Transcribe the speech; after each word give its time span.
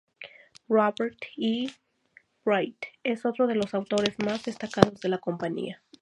Robert 0.67 1.27
E. 1.37 1.69
Wright 2.43 2.87
es 3.03 3.23
otro 3.23 3.45
de 3.45 3.53
los 3.53 3.75
autores 3.75 4.15
más 4.17 4.41
destacados 4.43 4.99
de 4.99 5.09
la 5.09 5.19
compañía. 5.19 5.83